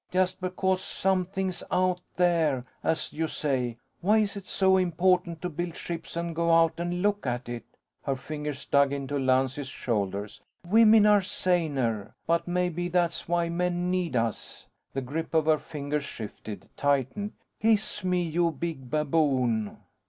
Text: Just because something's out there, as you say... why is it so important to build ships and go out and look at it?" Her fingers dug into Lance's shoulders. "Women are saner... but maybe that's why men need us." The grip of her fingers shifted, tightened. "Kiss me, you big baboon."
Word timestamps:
Just 0.09 0.41
because 0.41 0.83
something's 0.83 1.63
out 1.69 2.01
there, 2.15 2.65
as 2.83 3.13
you 3.13 3.27
say... 3.27 3.77
why 3.99 4.17
is 4.17 4.35
it 4.35 4.47
so 4.47 4.77
important 4.77 5.43
to 5.43 5.49
build 5.51 5.75
ships 5.75 6.15
and 6.17 6.35
go 6.35 6.51
out 6.51 6.79
and 6.79 7.03
look 7.03 7.27
at 7.27 7.47
it?" 7.47 7.65
Her 8.01 8.15
fingers 8.15 8.65
dug 8.65 8.91
into 8.93 9.19
Lance's 9.19 9.67
shoulders. 9.67 10.41
"Women 10.67 11.05
are 11.05 11.21
saner... 11.21 12.15
but 12.25 12.47
maybe 12.47 12.87
that's 12.87 13.27
why 13.27 13.49
men 13.49 13.91
need 13.91 14.15
us." 14.15 14.65
The 14.91 15.01
grip 15.01 15.35
of 15.35 15.45
her 15.45 15.59
fingers 15.59 16.03
shifted, 16.05 16.67
tightened. 16.75 17.33
"Kiss 17.61 18.03
me, 18.03 18.23
you 18.23 18.49
big 18.49 18.89
baboon." 18.89 19.77